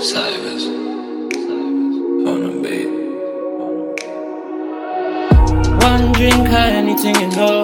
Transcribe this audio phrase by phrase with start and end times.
[0.00, 0.08] One
[6.12, 7.62] drink, I anything know.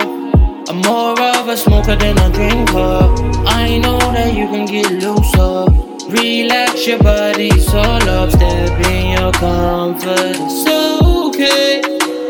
[0.69, 3.14] I'm more of a smoker than a drinker.
[3.46, 5.64] I know that you can get looser.
[6.11, 7.83] Relax your body, so
[8.29, 10.37] step in your comfort.
[10.37, 11.80] It's okay.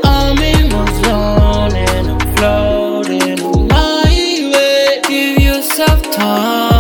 [0.05, 5.01] I'm in my zone and I'm floating my way.
[5.09, 6.76] Give yourself time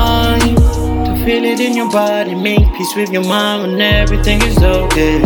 [1.27, 2.37] feel it in your body.
[2.37, 5.17] Make peace with your mind when everything is okay.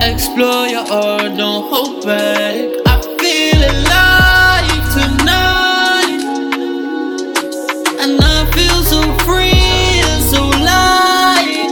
[0.00, 2.54] Explore your heart, don't hold back.
[2.86, 6.20] I feel alive tonight,
[8.02, 10.42] and I feel so free and so
[10.72, 11.68] light.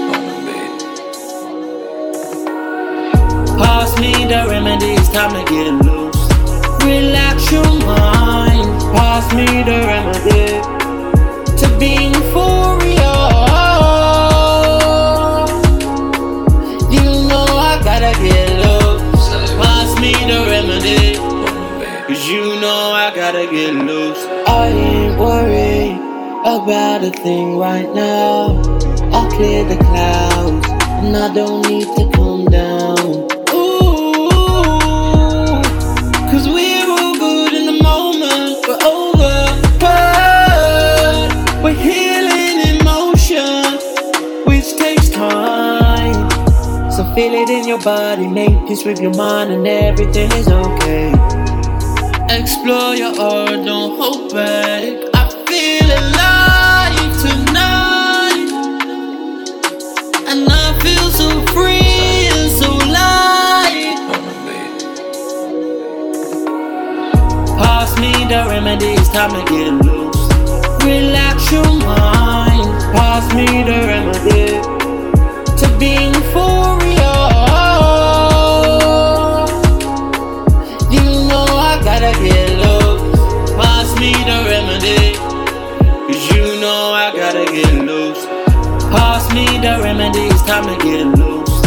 [3.57, 6.23] Pass me the remedy, it's time to get loose.
[6.85, 8.69] Relax your mind.
[8.95, 10.46] Pass me the remedy
[20.83, 21.19] beat.
[22.07, 24.23] Cause you know I gotta get loose.
[24.47, 25.99] I ain't worried
[26.45, 28.63] about a thing right now.
[29.13, 30.67] I'll clear the clouds,
[31.03, 32.96] and I don't need to come down.
[47.17, 51.09] Feel it in your body, make peace with your mind, and everything is okay.
[52.29, 54.83] Explore your heart, don't hold back.
[55.15, 58.51] I feel alive tonight,
[60.29, 63.97] and I feel so free and so light.
[67.57, 70.23] Pass me the remedy, it's time to get loose.
[70.85, 72.69] Relax your mind.
[72.93, 73.86] Pass me the
[89.37, 91.61] Me the remedy, it's time to get loose.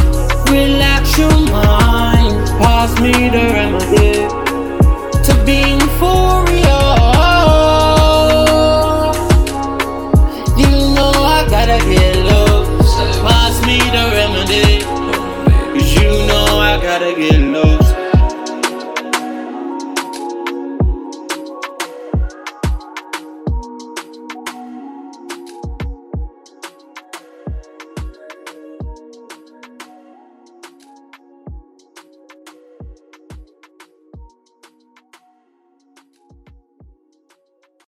[0.49, 2.47] Relax your mind.
[2.57, 4.25] Pass me the remedy
[5.21, 6.79] to be euphoria.
[10.57, 12.95] You know I gotta get loose.
[13.21, 14.83] Pass me the remedy.
[15.77, 17.39] Cause you know I gotta get